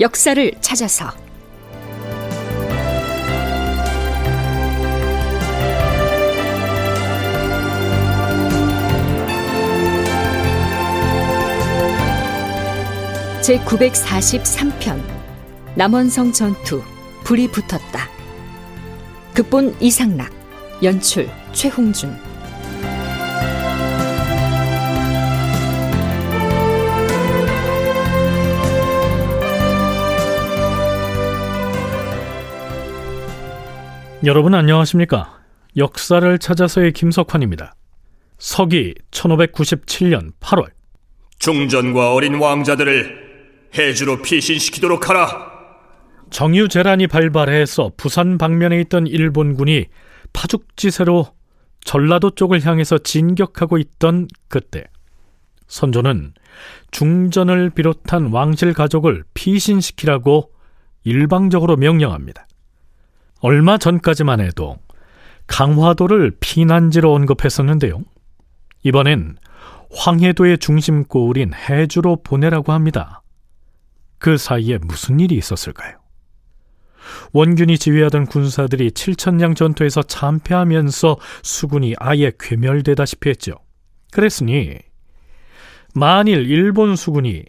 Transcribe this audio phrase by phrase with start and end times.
[0.00, 1.10] 역사를 찾아서
[13.42, 15.02] 제 943편
[15.74, 16.82] 남원성 전투
[17.24, 18.08] 불이 붙었다.
[19.34, 20.30] 극본 이상락
[20.82, 22.29] 연출 최홍준
[34.26, 35.40] 여러분 안녕하십니까?
[35.78, 37.74] 역사를 찾아서의 김석환입니다.
[38.36, 40.66] 서기 1597년 8월
[41.38, 45.50] 중전과 어린 왕자들을 해주로 피신시키도록 하라.
[46.28, 49.86] 정유재란이 발발해서 부산 방면에 있던 일본군이
[50.34, 51.26] 파죽지세로
[51.84, 54.84] 전라도 쪽을 향해서 진격하고 있던 그때
[55.66, 56.34] 선조는
[56.90, 60.52] 중전을 비롯한 왕실 가족을 피신시키라고
[61.04, 62.46] 일방적으로 명령합니다.
[63.40, 64.78] 얼마 전까지만 해도
[65.46, 68.02] 강화도를 피난지로 언급했었는데요.
[68.82, 69.36] 이번엔
[69.92, 73.22] 황해도의 중심골인 해주로 보내라고 합니다.
[74.18, 75.98] 그 사이에 무슨 일이 있었을까요?
[77.32, 83.54] 원균이 지휘하던 군사들이 칠천량 전투에서 참패하면서 수군이 아예 괴멸되다시피 했죠.
[84.12, 84.78] 그랬으니
[85.94, 87.44] 만일 일본 수군이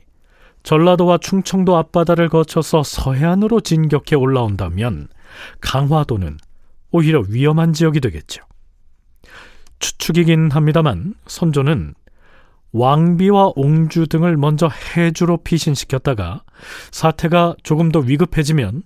[0.64, 5.10] 전라도와 충청도 앞바다를 거쳐서 서해안으로 진격해 올라온다면
[5.62, 6.38] 강화도는
[6.92, 8.44] 오히려 위험한 지역이 되겠죠.
[9.80, 11.96] 추측이긴 합니다만 선조는
[12.74, 16.44] 왕비와 옹주 등을 먼저 해주로 피신시켰다가
[16.92, 18.84] 사태가 조금 더 위급해지면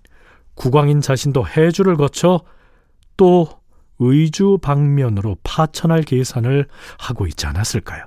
[0.55, 2.41] 국왕인 자신도 해주를 거쳐
[3.17, 3.47] 또
[3.99, 8.05] 의주 방면으로 파천할 계산을 하고 있지 않았을까요?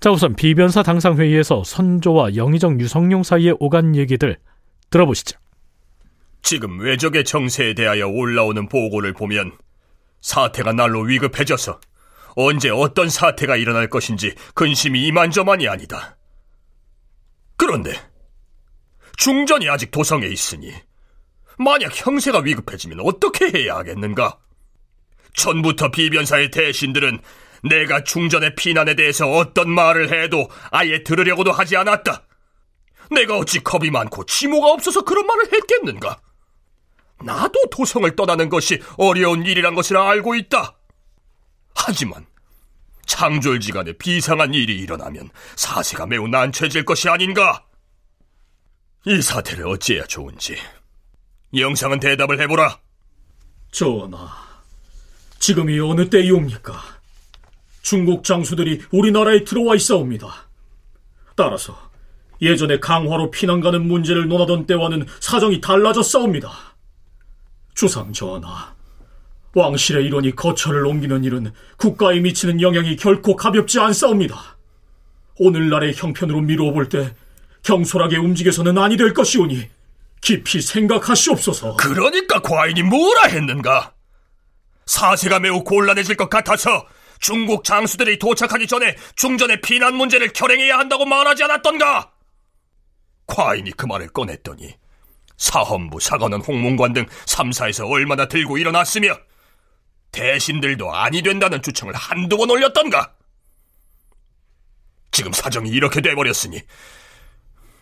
[0.00, 4.38] 자, 우선 비변사 당상회의에서 선조와 영의정 유성룡 사이에 오간 얘기들
[4.90, 5.38] 들어보시죠.
[6.42, 9.56] 지금 외적의 정세에 대하여 올라오는 보고를 보면
[10.20, 11.80] 사태가 날로 위급해져서
[12.36, 16.16] 언제 어떤 사태가 일어날 것인지 근심이 이만저만이 아니다.
[17.56, 17.92] 그런데
[19.16, 20.72] 중전이 아직 도성에 있으니
[21.58, 24.38] 만약 형세가 위급해지면 어떻게 해야 하겠는가?
[25.34, 27.18] 전부터 비변사의 대신들은
[27.64, 32.22] 내가 중전의 피난에 대해서 어떤 말을 해도 아예 들으려고도 하지 않았다.
[33.10, 36.20] 내가 어찌 겁이 많고 지모가 없어서 그런 말을 했겠는가?
[37.24, 40.76] 나도 도성을 떠나는 것이 어려운 일이란 것을 알고 있다.
[41.74, 42.26] 하지만
[43.06, 47.64] 창졸지간에 비상한 일이 일어나면 사세가 매우 난처해질 것이 아닌가?
[49.06, 50.56] 이 사태를 어찌해야 좋은지
[51.56, 52.78] 영상은 대답을 해보라.
[53.70, 54.28] 전하,
[55.38, 56.74] 지금이 어느 때이옵니까?
[57.82, 60.28] 중국 장수들이 우리나라에 들어와 있사옵니다.
[61.34, 61.90] 따라서
[62.42, 66.67] 예전에 강화로 피난 가는 문제를 논하던 때와는 사정이 달라졌사옵니다.
[67.78, 68.74] 주상 전하,
[69.54, 74.58] 왕실의 일원이 거처를 옮기는 일은 국가에 미치는 영향이 결코 가볍지 않사옵니다.
[75.38, 77.14] 오늘날의 형편으로 미루어 볼 때
[77.62, 79.70] 경솔하게 움직여서는 아니 될 것이오니
[80.20, 81.76] 깊이 생각하시옵소서.
[81.76, 83.94] 그러니까 과인이 뭐라 했는가?
[84.86, 86.84] 사세가 매우 곤란해질 것 같아서
[87.20, 92.10] 중국 장수들이 도착하기 전에 중전의 피난 문제를 결행해야 한다고 말하지 않았던가?
[93.28, 94.74] 과인이 그 말을 꺼냈더니
[95.38, 99.16] 사헌부, 사관원, 홍문관 등 3사에서 얼마나 들고 일어났으며
[100.12, 103.14] 대신들도 아니 된다는 주청을 한두 번 올렸던가?
[105.10, 106.60] 지금 사정이 이렇게 돼버렸으니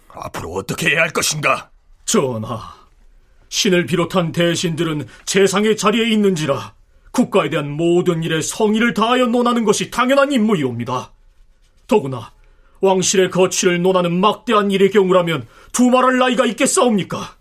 [0.09, 1.71] 앞으로 어떻게 해야 할 것인가?
[2.05, 2.75] 전하,
[3.49, 6.75] 신을 비롯한 대신들은 재상의 자리에 있는지라
[7.11, 11.12] 국가에 대한 모든 일에 성의를 다하여 논하는 것이 당연한 임무이옵니다.
[11.87, 12.33] 더구나
[12.81, 17.36] 왕실의 거취를 논하는 막대한 일의 경우라면 두말할 나이가 있겠사옵니까?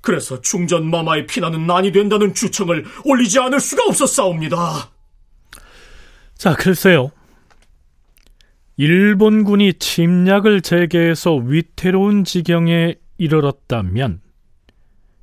[0.00, 4.90] 그래서 중전 마마의 피난은 난이 된다는 주청을 올리지 않을 수가 없었사옵니다.
[6.36, 7.10] 자, 글쎄요.
[8.76, 14.22] 일본군이 침략을 재개해서 위태로운 지경에 이르렀다면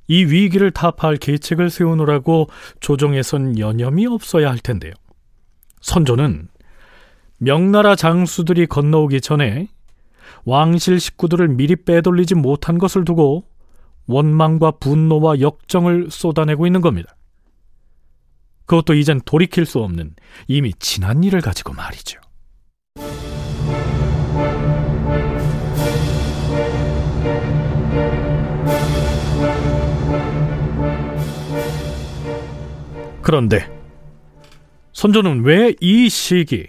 [0.06, 2.48] 이 위기를 타파할 계책을 세우느라고
[2.78, 4.92] 조정에선 여념이 없어야 할 텐데요.
[5.80, 6.48] 선조는
[7.38, 9.66] 명나라 장수들이 건너오기 전에
[10.44, 13.47] 왕실 식구들을 미리 빼돌리지 못한 것을 두고
[14.08, 17.14] 원망과 분노와 역정을 쏟아내고 있는 겁니다.
[18.66, 20.14] 그것도 이젠 돌이킬 수 없는
[20.48, 22.20] 이미 지난 일을 가지고 말이죠.
[33.22, 33.68] 그런데
[34.92, 36.66] 선조는 왜 이 시기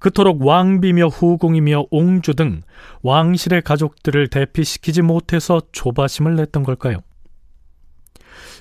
[0.00, 2.62] 그토록 왕비며 후궁이며 옹주 등
[3.02, 6.98] 왕실의 가족들을 대피시키지 못해서 조바심을 냈던 걸까요?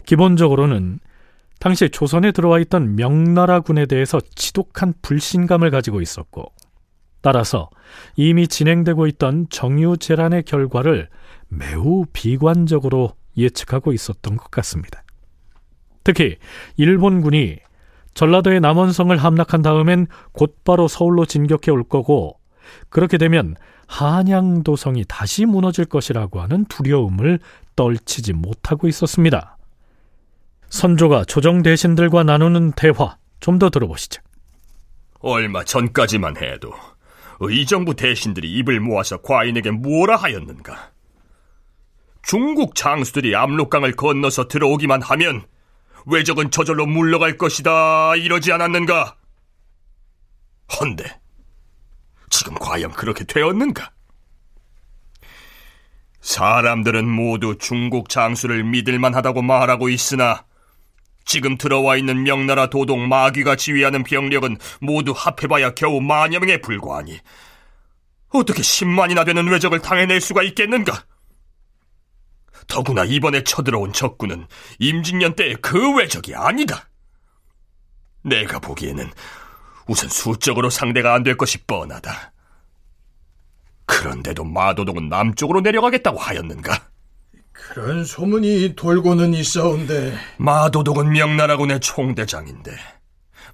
[0.06, 1.00] 기본적으로는
[1.60, 6.52] 당시 조선에 들어와 있던 명나라군에 대해서 지독한 불신감을 가지고 있었고
[7.22, 7.70] 따라서
[8.16, 11.10] 이미 진행되고 있던 정유재란의 결과를
[11.48, 15.04] 매우 비관적으로 예측하고 있었던 것 같습니다.
[16.04, 16.38] 특히
[16.78, 17.60] 일본군이
[18.20, 22.38] 전라도의 남원성을 함락한 다음엔 곧바로 서울로 진격해 올 거고
[22.90, 23.56] 그렇게 되면
[23.88, 27.40] 한양도성이 다시 무너질 것이라고 하는 두려움을
[27.78, 29.58] 떨치지 못하고 있었습니다.
[30.68, 34.22] 선조가 조정 대신들과 나누는 대화 좀 더 들어보시죠.
[35.22, 36.74] 얼마 전까지만 해도
[37.40, 40.92] 의정부 대신들이 입을 모아서 과인에게 뭐라 하였는가?
[42.22, 45.44] 중국 장수들이 압록강을 건너서 들어오기만 하면
[46.06, 49.16] 왜적은 저절로 물러갈 것이다 이러지 않았는가?
[50.80, 51.20] 헌데
[52.30, 53.92] 지금 과연 그렇게 되었는가?
[56.22, 60.46] 사람들은 모두 중국 장수를 믿을 만하다고 말하고 있으나
[61.26, 67.20] 지금 들어와 있는 명나라 도독 마귀가 지휘하는 병력은 모두 합해봐야 겨우 만여 명에 불과하니
[68.30, 71.04] 어떻게 10만이나 되는 왜적을 당해낼 수가 있겠는가?
[72.68, 74.48] 더구나 이번에 쳐들어온 적군은
[74.80, 76.90] 임진년 때의 그 왜적이 아니다.
[78.24, 79.10] 내가 보기에는
[79.88, 82.32] 우선 수적으로 상대가 안 될 것이 뻔하다.
[83.86, 86.90] 그런데도 마도독은 남쪽으로 내려가겠다고 하였는가?
[87.52, 92.72] 그런 소문이 돌고는 있어온데 마도독은 명나라군의 총대장인데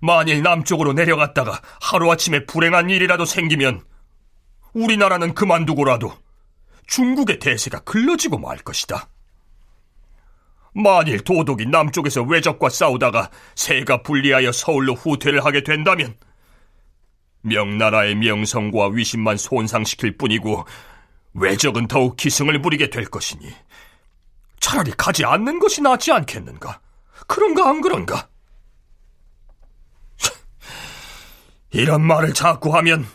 [0.02, 3.82] 만일 남쪽으로 내려갔다가 하루아침에 불행한 일이라도 생기면
[4.74, 6.14] 우리나라는 그만두고라도
[6.88, 9.10] 중국의 대세가 글러지고 말 것이다.
[10.74, 16.18] 만일 도독이 남쪽에서 왜적과 싸우다가 새가 분리하여 서울로 후퇴를 하게 된다면
[17.42, 20.66] 명나라의 명성과 위신만 손상시킬 뿐이고
[21.34, 23.54] 왜적은 더욱 기승을 부리게 될 것이니
[24.60, 26.82] 차라리 가지 않는 것이 낫지 않겠는가?
[27.28, 28.28] 그런가 안 그런가?
[31.72, 33.08] 이런 말을 자꾸 하면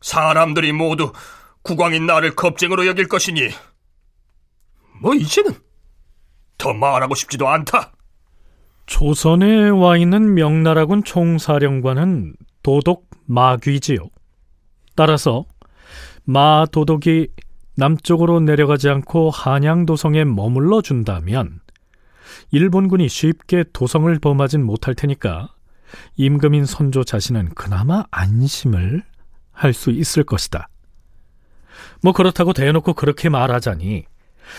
[0.00, 1.12] 사람들이 모두
[1.62, 3.50] 국왕인 나를 겁쟁으로 여길 것이니
[5.00, 5.52] 뭐 이제는
[6.58, 7.92] 더 말하고 싶지도 않다.
[8.86, 14.08] 조선에 와 있는 명나라군 총사령관은 도독 마귀지요.
[14.94, 15.44] 따라서
[16.24, 17.28] 마 도독이
[17.76, 21.60] 남쪽으로 내려가지 않고 한양 도성에 머물러 준다면
[22.50, 25.48] 일본군이 쉽게 도성을 범하진 못할 테니까
[26.16, 29.02] 임금인 선조 자신은 그나마 안심을
[29.52, 30.68] 할 수 있을 것이다.
[32.02, 34.04] 뭐 그렇다고 대놓고 그렇게 말하자니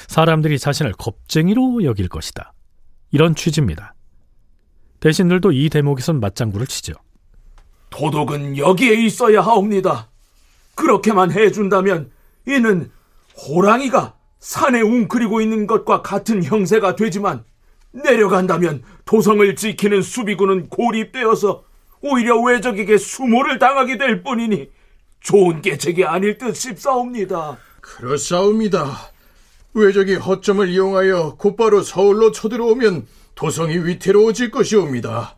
[0.07, 2.53] 사람들이 자신을 겁쟁이로 여길 것이다.
[3.11, 3.93] 이런 취지입니다.
[4.99, 6.93] 대신들도 이 대목에선 맞장구를 치죠.
[7.89, 10.09] 도독은 여기에 있어야 하옵니다.
[10.75, 12.11] 그렇게만 해준다면
[12.47, 12.89] 이는
[13.37, 17.43] 호랑이가 산에 웅크리고 있는 것과 같은 형세가 되지만
[17.91, 21.63] 내려간다면 도성을 지키는 수비군은 고립되어서
[22.01, 24.69] 오히려 외적에게 수모를 당하게 될 뿐이니
[25.23, 27.57] 좋은 계책이 아닐 듯 싶사옵니다.
[27.81, 29.09] 그렇사옵니다.
[29.73, 35.37] 외적이 허점을 이용하여 곧바로 서울로 쳐들어오면 도성이 위태로워질 것이옵니다.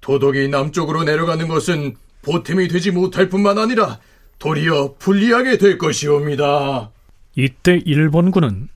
[0.00, 4.00] 도덕이 남쪽으로 내려가는 것은 보탬이 되지 못할 뿐만 아니라
[4.38, 6.90] 도리어 불리하게 될 것이옵니다.
[7.36, 8.68] 이때 일본군은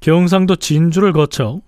[0.00, 1.60] 경상도 진주를 거쳐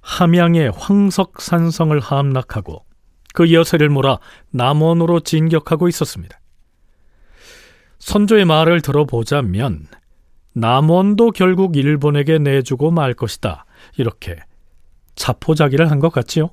[0.00, 2.84] 함양의 황석산성을 함락하고
[3.32, 4.18] 그 여세를 몰아
[4.50, 6.39] 남원으로 진격하고 있었습니다.
[8.00, 9.86] 선조의 말을 들어보자면
[10.54, 13.64] 남원도 결국 일본에게 내주고 말 것이다.
[13.96, 14.36] 이렇게
[15.14, 16.50] 자포자기를 한 것 같지요?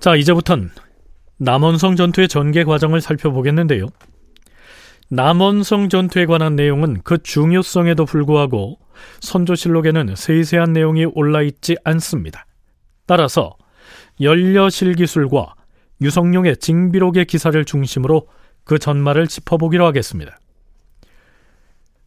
[0.00, 0.70] 자, 이제부턴
[1.38, 3.86] 남원성 전투의 전개 과정을 살펴보겠는데요.
[5.12, 8.78] 남원성 전투에 관한 내용은 그 중요성에도 불구하고
[9.20, 12.46] 선조실록에는 세세한 내용이 올라 있지 않습니다.
[13.04, 13.54] 따라서
[14.22, 15.54] 연려실 기술과
[16.00, 18.26] 유성룡의 징비록의 기사를 중심으로
[18.64, 20.38] 그 전말을 짚어보기로 하겠습니다.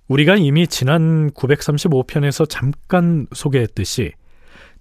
[0.07, 4.13] 우리가 이미 지난 935편에서 잠깐 소개했듯이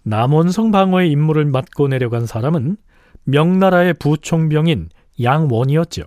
[0.02, 2.78] 남원성 방어의 임무를 맡고 내려간 사람은
[3.24, 4.88] 명나라의 부총병인
[5.22, 6.04] 양원이었죠.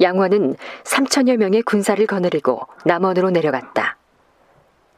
[0.00, 3.96] 양원은 3천여 명의 군사를 거느리고 남원으로 내려갔다.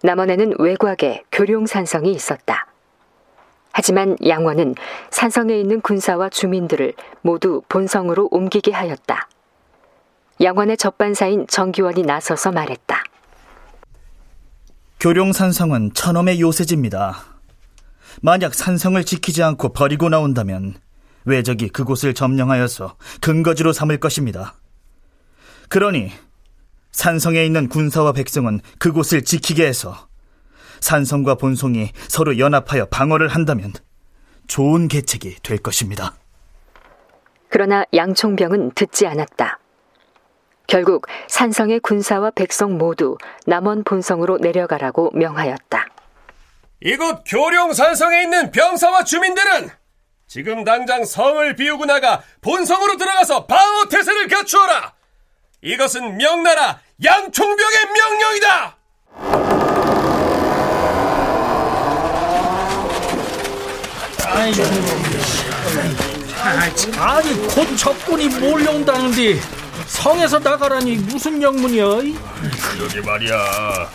[0.02, 2.66] 남원에는 외곽에 교룡산성이 있었다.
[3.72, 4.76] 하지만 양원은
[5.10, 9.28] 산성에 있는 군사와 주민들을 모두 본성으로 옮기게 하였다.
[10.40, 13.02] 양원의 접반사인 정기원이 나서서 말했다.
[15.00, 17.16] 교룡산성은 천엄의 요새지입니다.
[18.22, 20.74] 만약 산성을 지키지 않고 버리고 나온다면
[21.24, 24.54] 외적이 그곳을 점령하여서 근거지로 삼을 것입니다.
[25.68, 26.12] 그러니
[26.92, 30.08] 산성에 있는 군사와 백성은 그곳을 지키게 해서
[30.80, 33.72] 산성과 본성이 서로 연합하여 방어를 한다면
[34.46, 36.14] 좋은 계책이 될 것입니다.
[37.48, 39.58] 그러나 양총병은 듣지 않았다.
[40.66, 43.16] 결국 산성의 군사와 백성 모두
[43.46, 45.86] 남원 본성으로 내려가라고 명하였다.
[46.80, 49.70] 이곳 교룡산성에 있는 병사와 주민들은
[50.26, 54.93] 지금 당장 성을 비우고 나가 본성으로 들어가서 방어 태세를 갖추어라.
[55.64, 58.76] 이것은 명나라 양총병의 명령이다.
[66.98, 69.40] 아니 곧 적군이 몰려온다는데
[69.86, 71.86] 성에서 나가라니 무슨 명문이야?
[71.86, 73.88] 그러게 말이야.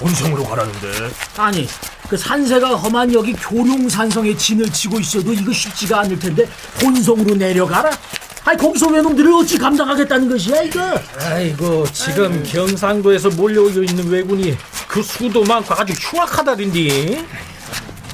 [0.00, 1.10] 본성으로 가라는데.
[1.36, 1.68] 아니
[2.08, 6.48] 그 산세가 험한 여기 교룡산성에 진을 치고 있어도 이거 쉽지가 않을 텐데
[6.80, 7.90] 본성으로 내려가라?
[8.52, 10.80] 아니 거기서 외놈들을 어찌 감당하겠다는 것이야 이거?
[11.18, 17.26] 아이고 지금 경상도에서 몰려오고 있는 왜군이 그 수도 많고 아주 흉악하다던디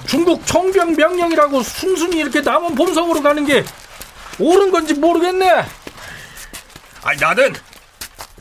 [0.06, 3.64] 중국 청병 명령이라고 순순히 이렇게 남은 본성으로 가는 게
[4.38, 5.66] 옳은 건지 모르겠네
[7.02, 7.52] 아니 나는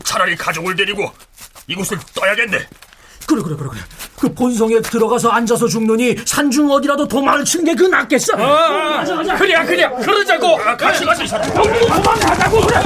[0.04, 1.12] 차라리 가족을 데리고
[1.66, 2.58] 이곳을 떠야겠네.
[3.26, 3.80] 그래 그래 그래 그래
[4.18, 8.32] 그 본성에 들어가서 앉아서 죽느니 산중 어디라도 도망을 치는 게 그 낫겠어?
[8.36, 9.36] 아, 가자 가자.
[9.36, 10.56] 그래 그래 그러자고.
[10.56, 11.48] 같이 가자 이 사람.
[11.54, 12.60] 도망가자고.
[12.62, 12.80] 그래.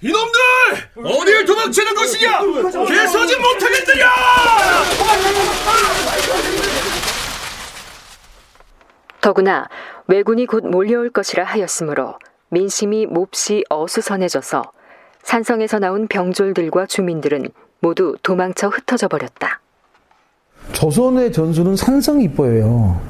[0.00, 0.38] 이놈들!
[1.02, 2.40] 어딜 도망치는 것이냐?
[2.86, 4.10] 개서지 못하겠느냐?
[9.20, 9.68] 더구나
[10.06, 12.18] 왜군이 곧 몰려올 것이라 하였으므로
[12.50, 14.62] 민심이 몹시 어수선해져서
[15.22, 17.48] 산성에서 나온 병졸들과 주민들은
[17.80, 19.60] 모두 도망쳐 흩어져 버렸다.
[20.72, 23.00] 조선의 전술은 산성이 보여요.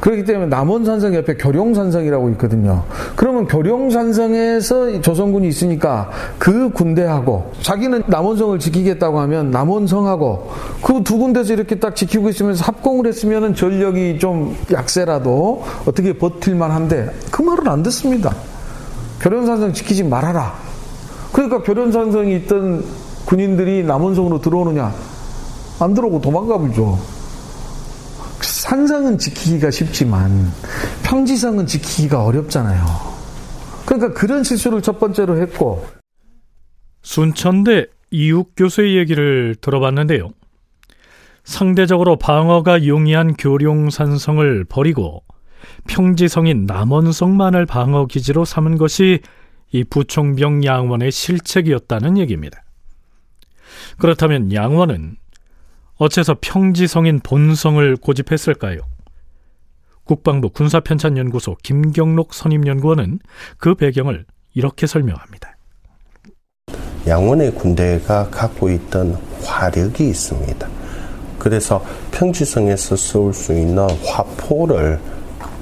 [0.00, 2.82] 그렇기 때문에 남원산성 옆에 교룡산성이라고 있거든요.
[3.14, 10.50] 그러면 교룡산성에서 조선군이 있으니까 그 군대하고 자기는 남원성을 지키겠다고 하면 남원성하고
[10.82, 17.08] 그 두 군데서 이렇게 딱 지키고 있으면서 합공을 했으면 전력이 좀 약세라도 어떻게 버틸만 한데
[17.30, 18.34] 그 말은 안 듣습니다.
[19.20, 20.52] 교룡산성 지키지 말아라.
[21.32, 22.84] 그러니까 교룡산성이 있던
[23.32, 24.94] 군인들이 남원성으로 들어오느냐?
[25.80, 26.98] 안 들어오고 도망가 보죠.
[28.42, 30.52] 산성은 지키기가 쉽지만
[31.02, 32.84] 평지성은 지키기가 어렵잖아요.
[33.86, 35.86] 그러니까 그런 실수를 첫 번째로 했고
[37.00, 40.28] 순천대 이욱 교수의 얘기를 들어봤는데요.
[41.42, 45.22] 상대적으로 방어가 용이한 교룡산성을 버리고
[45.88, 49.20] 평지성인 남원성만을 방어 기지로 삼은 것이
[49.70, 52.62] 이 부총병 양원의 실책이었다는 얘기입니다.
[53.98, 55.16] 그렇다면 양원은
[55.96, 58.78] 어째서 평지성인 본성을 고집했을까요?
[60.04, 63.20] 국방부 군사편찬연구소 김경록 선임연구원은
[63.58, 65.56] 그 배경을 이렇게 설명합니다.
[67.06, 70.68] 양원의 군대가 갖고 있던 화력이 있습니다.
[71.38, 75.00] 그래서 평지성에서 쏠 수 있는 화포를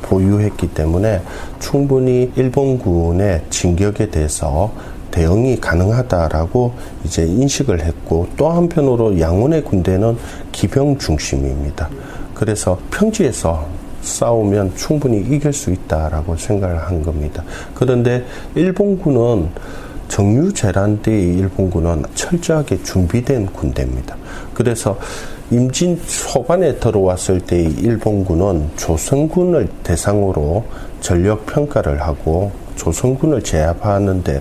[0.02, 1.22] 보유했기 때문에
[1.58, 4.74] 충분히 일본군의 진격에 대해서
[5.10, 6.72] 대응이 가능하다라고
[7.04, 10.16] 이제 인식을 했고 또 한편으로 양원의 군대는
[10.52, 11.88] 기병 중심입니다.
[12.34, 13.66] 그래서 평지에서
[14.02, 17.44] 싸우면 충분히 이길 수 있다라고 생각을 한 겁니다.
[17.74, 18.24] 그런데
[18.54, 19.48] 일본군은
[20.08, 24.16] 정유 재란 때의 일본군은 철저하게 준비된 군대입니다.
[24.54, 24.98] 그래서
[25.50, 30.64] 임진 초반에 들어왔을 때 일본군은 조선군을 대상으로
[31.00, 34.40] 전력 평가를 하고 조선군을 제압하는데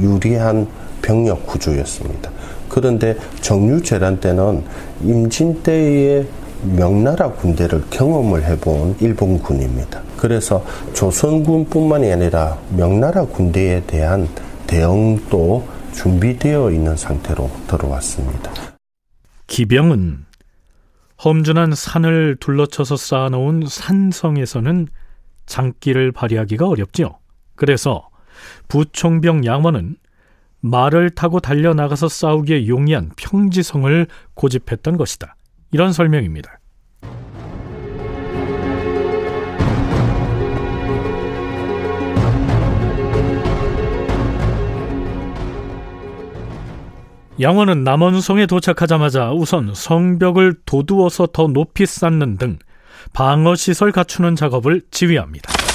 [0.00, 0.66] 유리한
[1.02, 2.30] 병력 구조였습니다.
[2.68, 4.64] 그런데 정유재란 때는
[5.02, 6.26] 임진 때의
[6.62, 10.02] 명나라 군대를 경험을 해본 일본군입니다.
[10.16, 14.28] 그래서 조선군뿐만이 아니라 명나라 군대에 대한
[14.66, 18.52] 대응도 준비되어 있는 상태로 들어왔습니다.
[19.46, 20.26] 기병은
[21.24, 24.88] 험준한 산을 둘러쳐서 쌓아놓은 산성에서는
[25.46, 27.18] 장기를 발휘하기가 어렵지요.
[27.56, 28.08] 그래서
[28.68, 29.96] 부총병 양원은
[30.60, 35.36] 말을 타고 달려나가서 싸우기에 용이한 평지성을 고집했던 것이다.
[35.70, 36.58] 이런 설명입니다.
[47.40, 52.58] 양원은 남원성에 도착하자마자 우선 성벽을 도두어서 더 높이 쌓는 등
[53.12, 55.67] 방어 시설 갖추는 작업을 지휘합니다.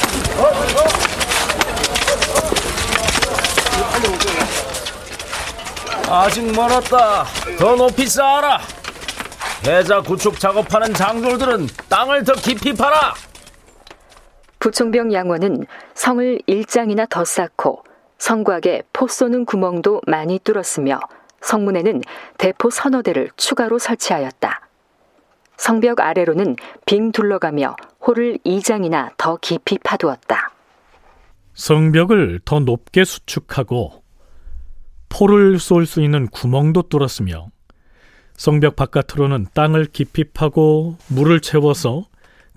[6.16, 7.24] 아직 멀었다.
[7.58, 8.60] 더 높이 쌓아라.
[9.66, 13.16] 해자 구축 작업하는 장졸들은 땅을 더 깊이 파라.
[14.60, 15.66] 부총병 양원은
[15.96, 17.84] 성을 일장이나 더 쌓고
[18.20, 21.00] 성곽에 포 쏘는 구멍도 많이 뚫었으며
[21.42, 22.04] 성문에는
[22.38, 24.68] 대포 서너 대를 추가로 설치하였다.
[25.58, 30.52] 성벽 아래로는 빙 둘러가며 홀을 2장이나 더 깊이 파두었다.
[31.56, 34.03] 성벽을 더 높게 수축하고
[35.14, 37.48] 포를 쏠 수 있는 구멍도 뚫었으며
[38.36, 42.08] 성벽 바깥으로는 땅을 깊이 파고 물을 채워서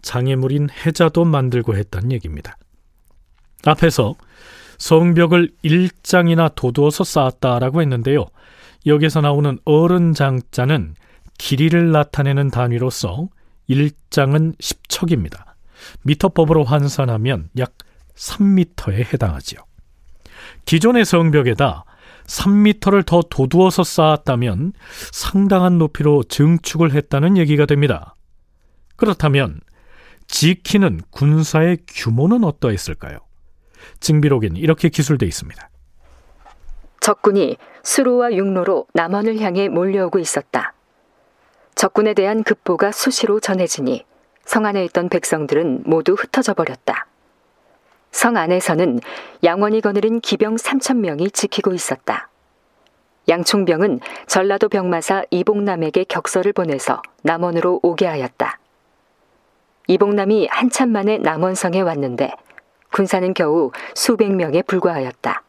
[0.00, 2.56] 장애물인 해자도 만들고 했다는 얘기입니다.
[3.66, 4.14] 앞에서
[4.78, 8.24] 성벽을 일장이나 도두어서 쌓았다라고 했는데요.
[8.86, 10.94] 여기서 나오는 어른 장자는
[11.36, 13.28] 길이를 나타내는 단위로서
[13.66, 15.44] 일장은 10척입니다.
[16.04, 17.74] 미터법으로 환산하면 약
[18.14, 19.60] 3미터에 해당하지요.
[20.64, 21.84] 기존의 성벽에다
[22.26, 24.72] 3미터를 더 도두어서 쌓았다면
[25.12, 28.14] 상당한 높이로 증축을 했다는 얘기가 됩니다.
[28.96, 29.60] 그렇다면
[30.26, 33.18] 지키는 군사의 규모는 어떠했을까요?
[34.00, 35.70] 징비록엔 이렇게 기술되어 있습니다.
[37.00, 40.74] 적군이 수로와 육로로 남원을 향해 몰려오고 있었다.
[41.76, 44.04] 적군에 대한 급보가 수시로 전해지니
[44.44, 47.05] 성 안에 있던 백성들은 모두 흩어져 버렸다.
[48.16, 49.00] 성 안에서는
[49.44, 52.30] 양원이 거느린 기병 3천 명이 지키고 있었다.
[53.28, 58.58] 양총병은 전라도 병마사 이봉남에게 격서를 보내서 남원으로 오게 하였다.
[59.88, 62.32] 이봉남이 한참 만에 남원성에 왔는데
[62.90, 65.42] 군사는 겨우 수백 명에 불과하였다.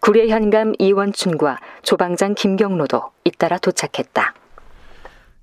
[0.00, 4.34] 구례 현감 이원춘과 조방장 김경로도 잇따라 도착했다.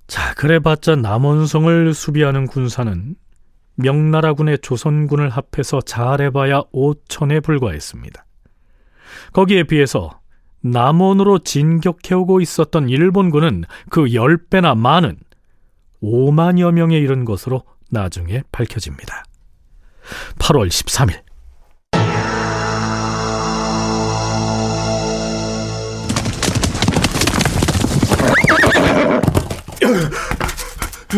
[0.08, 3.16] 자, 그래봤자 남원성을 수비하는 군사는
[3.76, 8.26] 명나라군의 조선군을 합해서 잘해봐야 5천에 불과했습니다.
[9.34, 10.20] 거기에 비해서
[10.62, 15.18] 남원으로 진격해오고 있었던 일본군은 그 10배나 많은
[16.02, 19.24] 5만여 명에 이른 것으로 나중에 밝혀집니다.
[20.40, 21.22] 8월 13일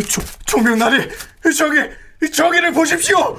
[0.09, 1.09] 조, 조명날이
[1.57, 1.79] 저기
[2.31, 3.37] 저기를 보십시오.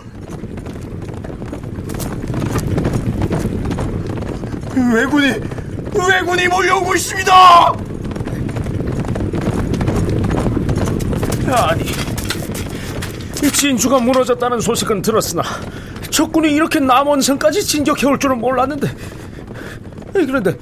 [4.94, 5.28] 왜군이
[6.08, 7.74] 왜군이 몰려오고 있습니다.
[11.48, 11.84] 아니,
[13.52, 15.42] 진주가 무너졌다는 소식은 들었으나
[16.10, 18.88] 적군이 이렇게 남원성까지 진격해올 줄은 몰랐는데
[20.12, 20.56] 그런데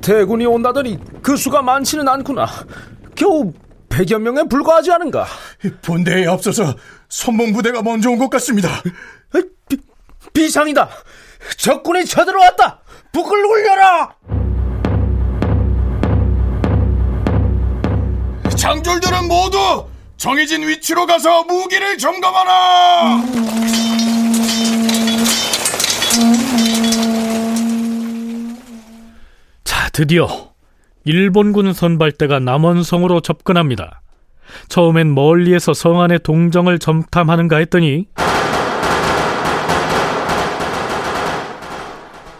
[0.00, 2.46] 대군이 온다더니 그 수가 많지는 않구나.
[3.14, 3.52] 겨우
[3.88, 5.26] 100여 명에 불과하지 않은가?
[5.82, 6.74] 본대에 앞서서
[7.08, 8.68] 선봉부대가 먼저 온 것 같습니다.
[9.68, 9.76] 비,
[10.32, 10.88] 비상이다.
[11.58, 12.80] 적군이 쳐들어왔다.
[13.12, 14.14] 북을 울려라.
[18.56, 23.22] 장졸들은 모두 정해진 위치로 가서 무기를 점검하라.
[29.64, 30.28] 자, 드디어
[31.04, 34.02] 일본군 선발대가 남원성으로 접근합니다.
[34.68, 38.06] 처음엔 멀리에서 성 안의 동정을 점탐하는가 했더니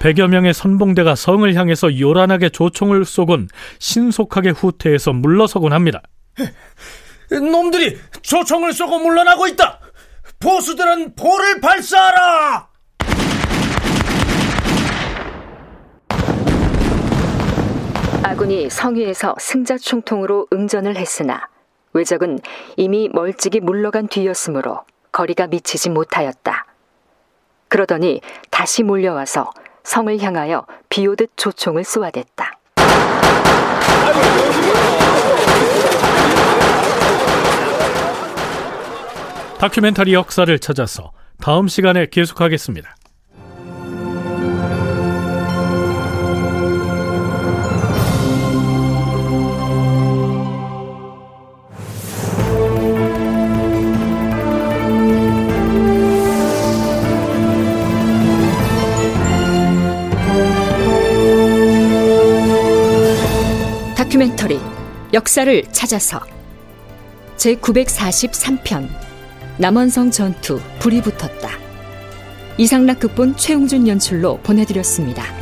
[0.01, 6.01] 100여 명의 선봉대가 성을 향해서 요란하게 조총을 쏘곤 신속하게 후퇴해서 물러서곤 합니다.
[7.31, 9.79] 놈들이 조총을 쏘고 물러나고 있다.
[10.41, 12.69] 보수들은 포를 발사하라.
[18.23, 21.50] 아군이 성위에서 승자 충통으로 응전을 했으나
[21.93, 22.39] 외적은
[22.77, 24.81] 이미 멀찍이 물러간 뒤였으므로
[25.13, 26.67] 거리가 미치지 못하였다.
[27.69, 32.59] 그러더니 다시 몰려와서 성을 향하여 비오듯 조총을 쏘아댔다.
[39.59, 42.97] 다큐멘터리 역사를 찾아서 다음 시간에 계속하겠습니다.
[65.21, 66.19] 역사를 찾아서
[67.37, 68.89] 제 943편
[69.59, 71.51] 남원성 전투 불이 붙었다.
[72.57, 75.40] 이상락 극본 최웅준 연출로 보내드렸습니다.